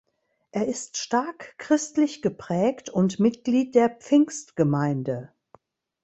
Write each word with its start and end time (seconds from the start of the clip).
Er 0.51 0.65
ist 0.67 0.97
stark 0.97 1.59
christlich 1.59 2.23
geprägt 2.23 2.89
und 2.89 3.19
Mitglied 3.19 3.75
der 3.75 3.87
Pfingstgemeinde. 3.89 5.31